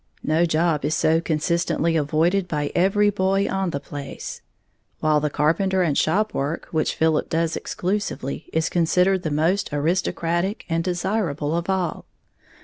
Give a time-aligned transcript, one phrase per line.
[0.23, 4.41] No job is so consistently avoided by every boy on the place;
[4.99, 10.65] while the carpenter and shop work, which Philip does exclusively, is considered the most aristocratic
[10.67, 12.05] and desirable of all.